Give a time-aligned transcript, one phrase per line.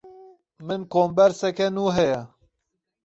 [0.65, 2.19] Min komberseke nû heye.